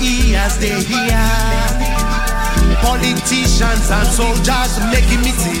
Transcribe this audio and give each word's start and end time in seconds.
Ears 0.00 0.56
they 0.58 0.80
hear. 0.82 1.26
Politicians 2.80 3.90
and 3.90 4.08
soldiers 4.08 4.72
making 4.92 5.20
me 5.20 5.32
see. 5.32 5.60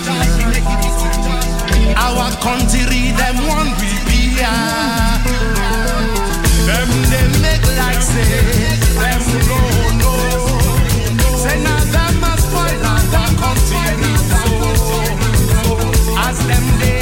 Our 1.96 2.30
country 2.40 3.12
them 3.12 3.36
one 3.46 3.70
will 3.80 4.00
be 4.08 4.20
Them 6.66 6.88
they 7.10 7.26
make 7.44 7.66
like 7.78 8.02
say 8.02 8.76
them 9.00 9.22
no 9.48 9.60
no. 10.00 10.12
Say 11.42 11.56
now 11.62 11.84
them 11.94 12.14
must 12.20 12.44
spoil 12.48 12.84
our 12.92 13.32
country 13.42 14.14
so 14.30 14.42
as 16.18 16.38
them 16.46 16.66
they 16.80 16.99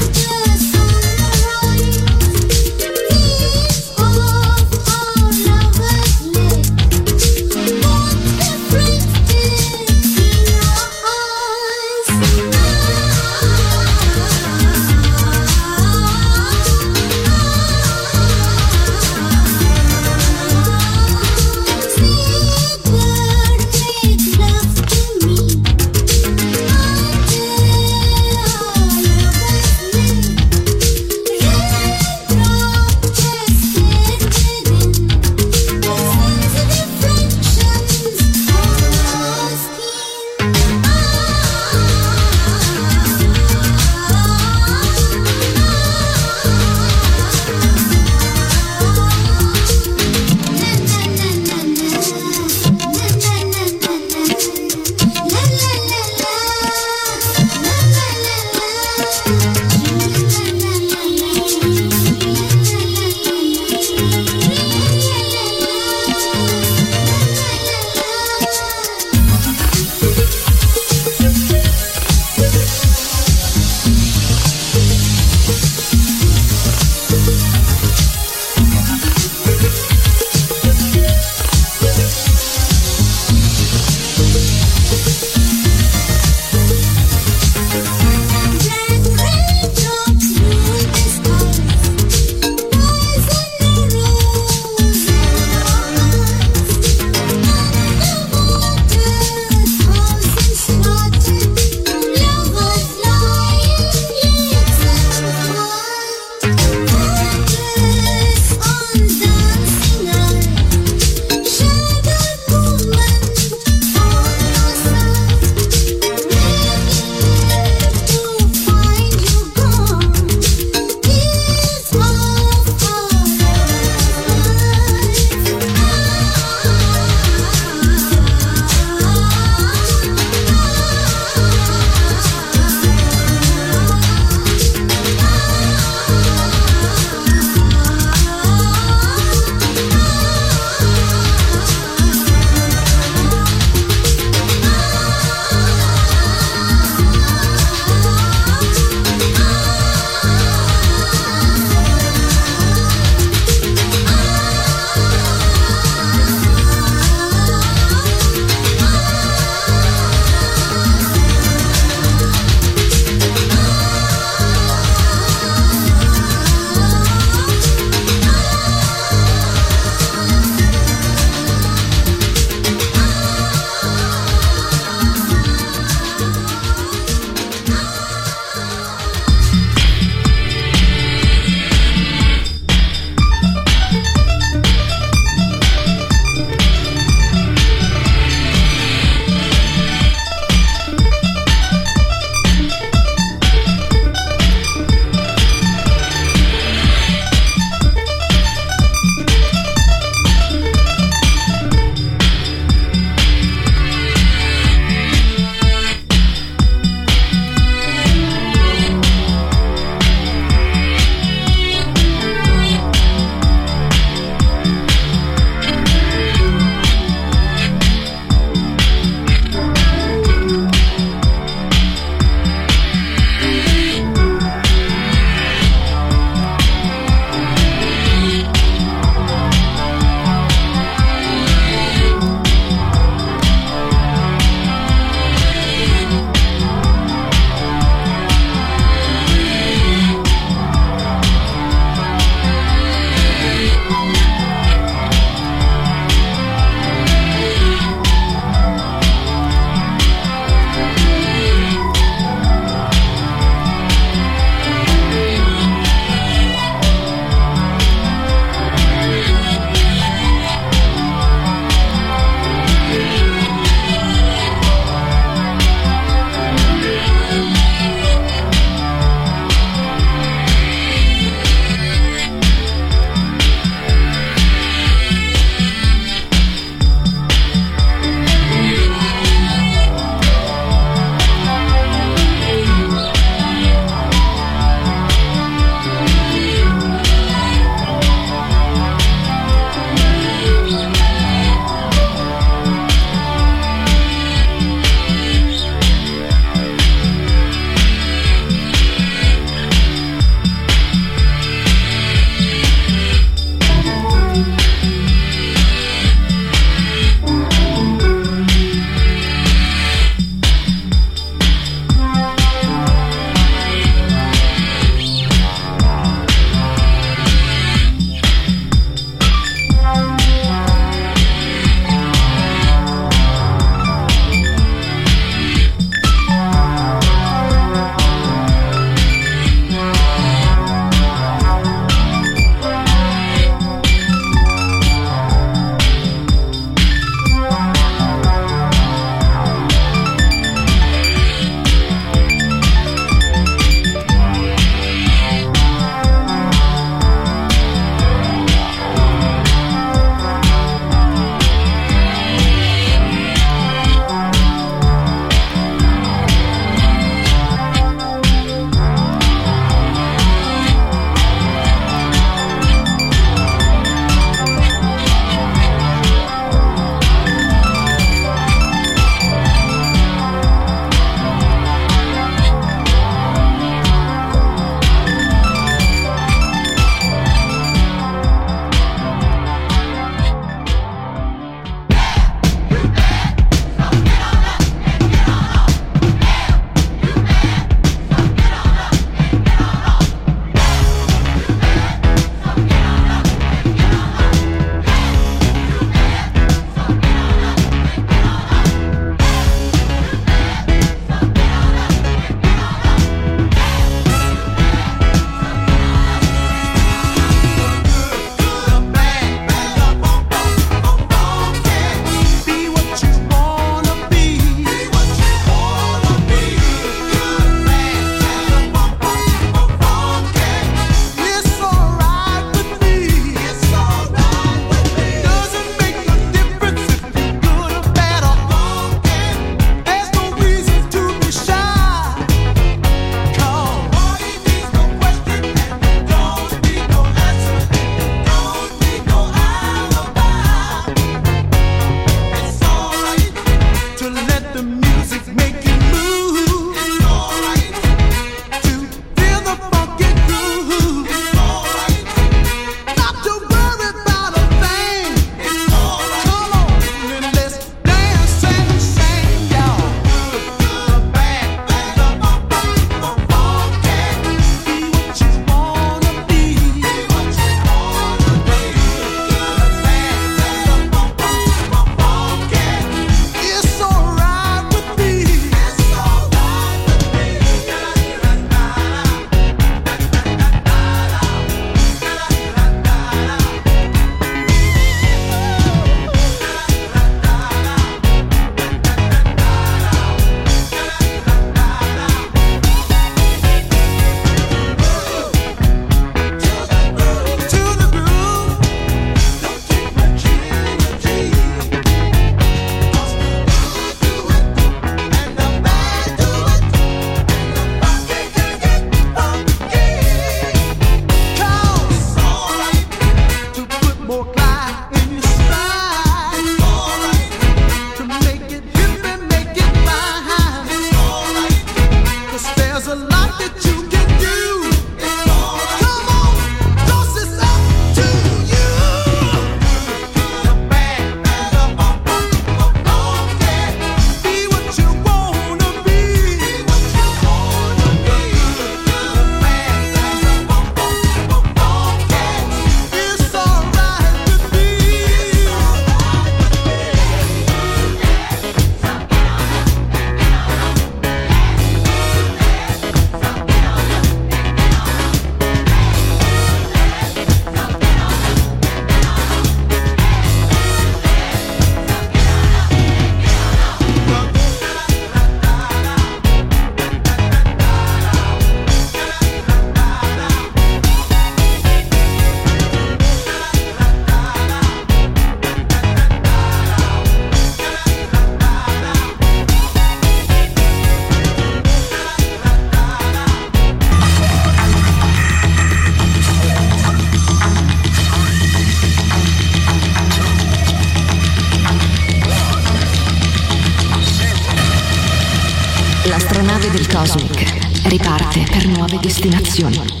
destinación. 599.01 600.00